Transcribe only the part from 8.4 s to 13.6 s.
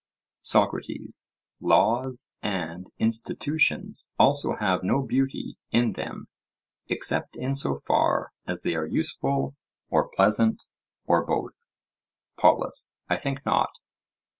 as they are useful or pleasant or both? POLUS: I think